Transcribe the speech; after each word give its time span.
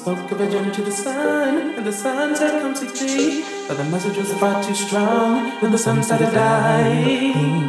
spoke 0.00 0.30
of 0.30 0.40
a 0.40 0.50
journey 0.50 0.70
to 0.70 0.80
the 0.80 0.90
sun, 0.90 1.74
and 1.76 1.86
the 1.86 1.92
sun 1.92 2.34
said, 2.34 2.62
Come 2.62 2.72
to 2.72 2.86
me. 3.04 3.44
But 3.68 3.76
the 3.76 3.84
message 3.84 4.16
was 4.16 4.32
far 4.40 4.62
too 4.64 4.74
strong 4.74 5.60
when 5.60 5.72
the 5.72 5.78
sun 5.78 6.02
started 6.02 6.32
dying. 6.32 7.59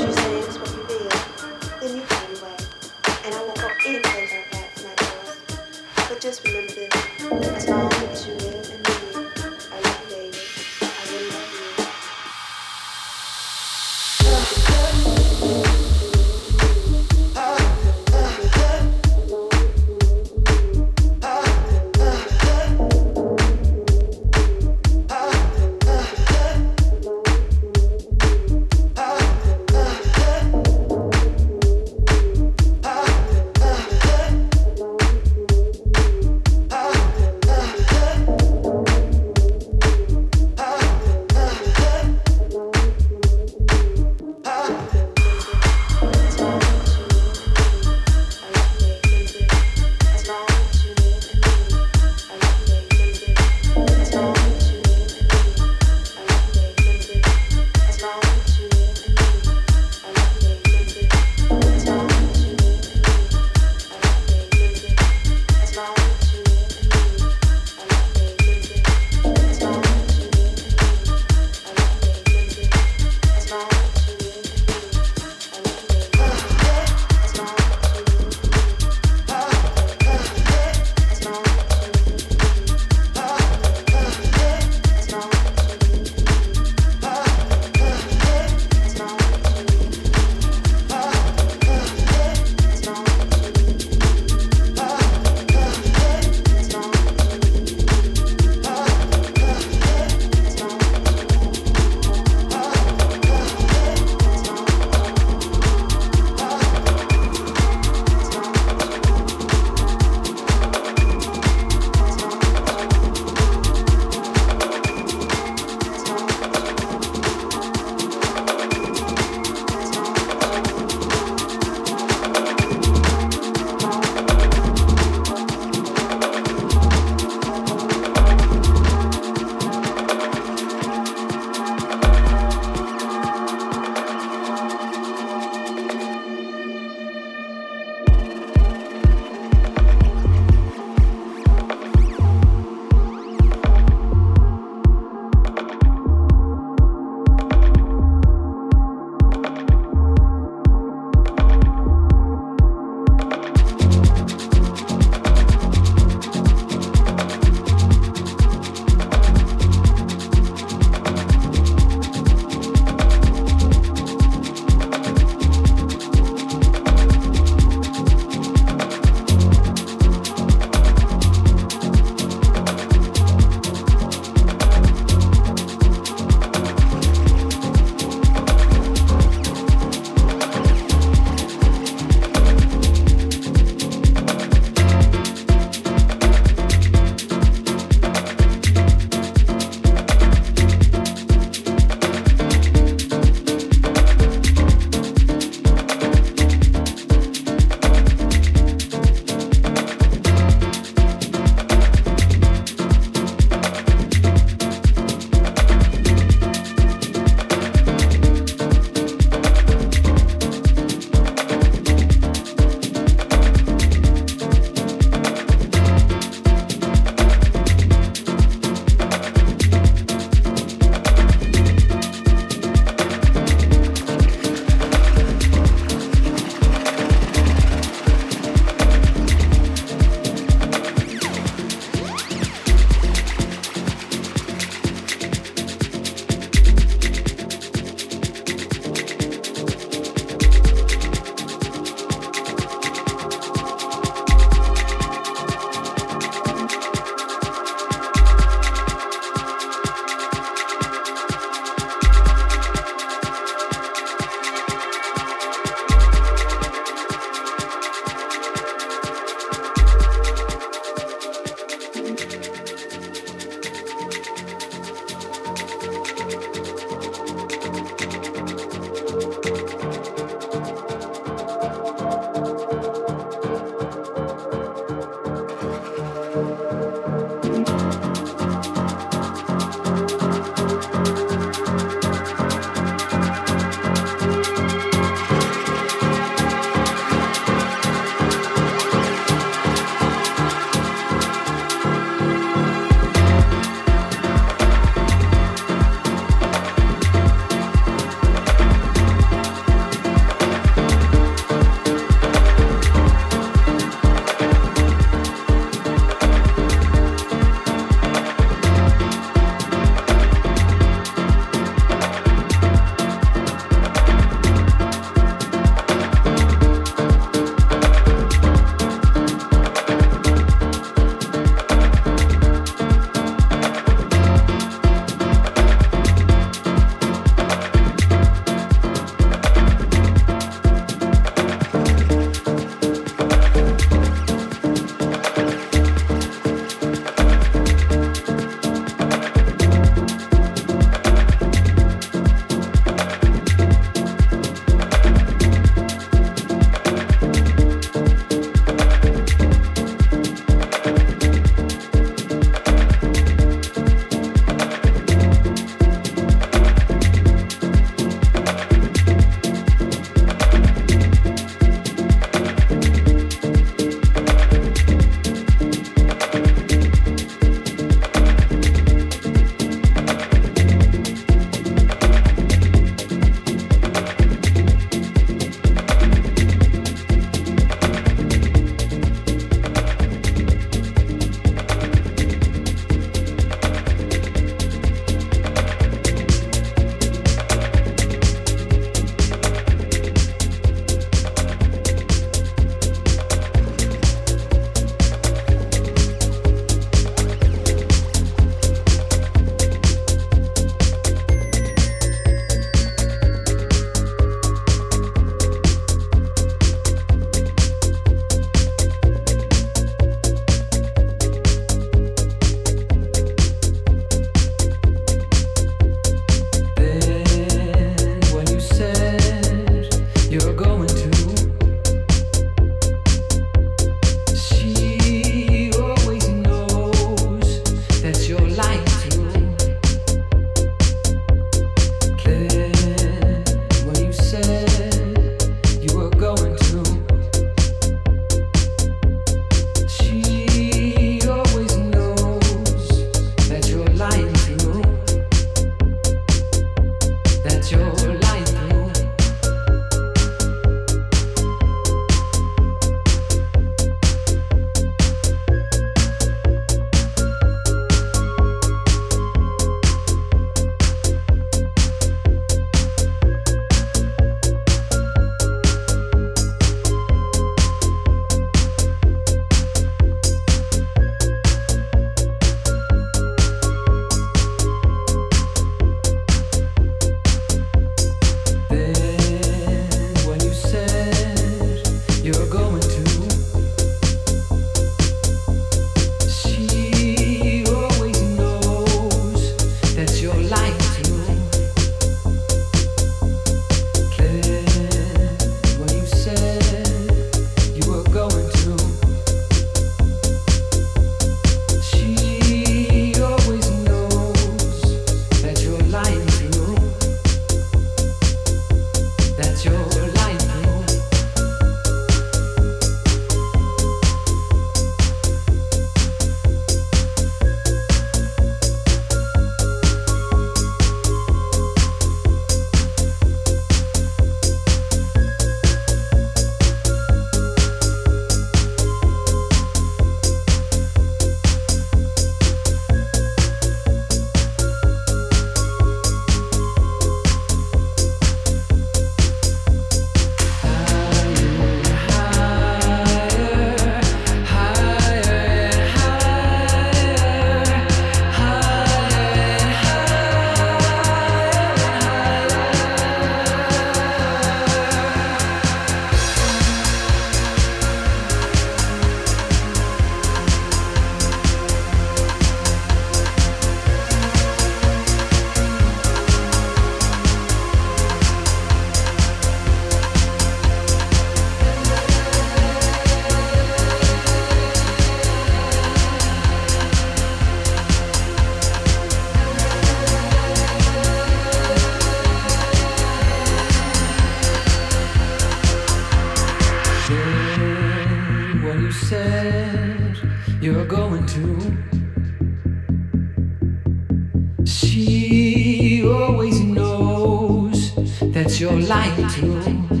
That 599.41 600.00